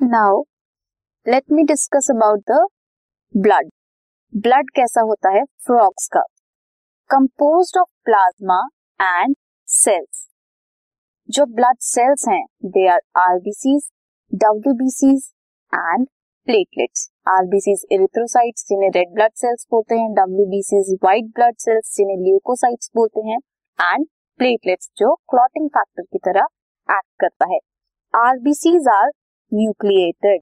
[0.00, 0.36] Now
[1.26, 2.66] let me discuss about the
[3.34, 3.68] blood
[4.32, 5.42] blood कैसा होता है?
[5.44, 6.20] फ्रॉग्स का।
[7.10, 8.56] Composed of plasma
[9.00, 9.34] and
[9.68, 10.26] cells
[11.28, 13.90] जो ब्लड सेल्स हैं दे आर आरबीसीज
[14.32, 15.30] डब्ल्यूबीसीज
[15.72, 16.06] एंड
[16.48, 22.90] प्लेटलेट्स आरबीसीज इरिथ्रोसाइट्स जिन्हें रेड ब्लड सेल्स बोलते हैं डब्ल्यूबीसीज व्हाइट ब्लड सेल्स जिन्हें ल्यूकोसाइट्स
[22.96, 23.38] बोलते हैं
[23.78, 24.06] एंड
[24.40, 26.46] प्लेटलेट्स जो क्लॉटिंग फैक्टर की तरह
[26.88, 27.58] एक्ट करता है।
[28.14, 29.10] RBCs are
[29.52, 30.40] nucleated.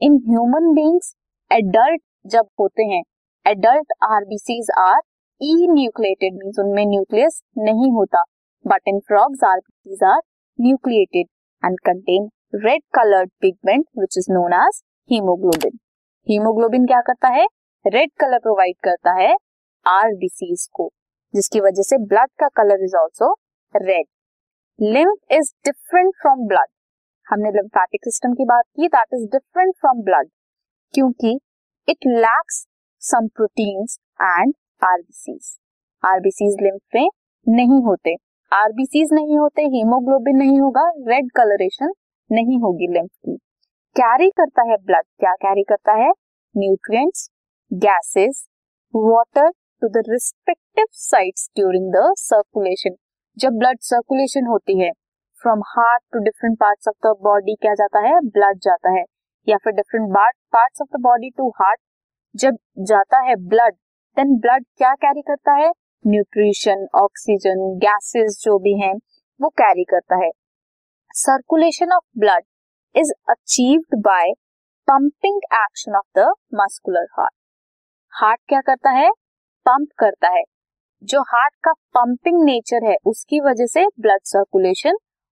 [0.00, 1.14] In human beings
[1.50, 3.02] adult जब होते हैं,
[3.46, 5.00] adult RBCs are
[5.70, 8.22] enucleated means उनमें न्यूक्लियस नहीं होता
[8.64, 10.20] but in frogs RBCs are
[10.58, 11.26] nucleated
[11.62, 12.28] and contain
[12.64, 15.78] red coloured pigment which is known as haemoglobin
[16.26, 17.46] haemoglobin क्या करता है?
[17.84, 19.34] रेड कलर प्रोवाइड करता है
[19.86, 20.88] आरबीसीज को,
[21.34, 23.32] जिसकी वजह से ब्लड का colour is also
[23.74, 24.06] red
[24.78, 26.68] lymph is different from blood
[27.34, 30.28] हमने लिम्फेटिक सिस्टम की बात की that is different from blood
[30.94, 31.32] क्योंकि
[31.88, 32.66] it lacks
[33.02, 35.56] some proteins and RBCs
[36.04, 37.08] RBCs lymph में
[37.46, 38.14] नहीं होते.
[38.52, 41.92] आरबीसीज नहीं होते हीमोग्लोबिन नहीं होगा रेड कलरेशन
[42.30, 43.36] नहीं होगी लिम्फ की.
[43.96, 46.10] कैरी करता है ब्लड क्या कैरी करता है?
[46.54, 47.28] Nutrients
[47.70, 48.46] gases
[48.94, 49.50] water
[49.82, 52.96] to the respective sites during the circulation
[53.36, 54.90] जब ब्लड सर्कुलेशन होती है
[55.44, 58.20] from heart to different parts of the body क्या जाता है?
[58.20, 59.04] ब्लड जाता है।
[59.48, 60.16] या फिर different
[60.52, 61.80] parts of the body to heart
[62.36, 63.74] जब जाता है ब्लड
[64.16, 65.70] देन ब्लड क्या कैरी करता है?
[66.06, 68.94] न्यूट्रिशन ऑक्सीजन गैसेस जो भी हैं,
[69.40, 70.30] वो कैरी करता है।
[71.10, 72.44] Circulation of blood
[72.96, 74.32] is achieved by
[74.88, 77.34] pumping action of the muscular heart
[78.12, 79.10] heart क्या करता है?
[79.66, 80.42] पंप करता है।
[81.02, 84.96] जो हार्ट का पंपिंग नेचर है, उसकी वजह से ब्लड सर्कुलेशन